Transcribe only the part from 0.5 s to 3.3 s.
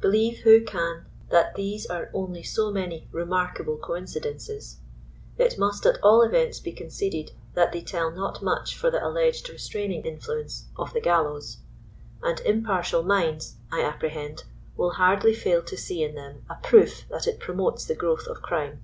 can that these are only so many «*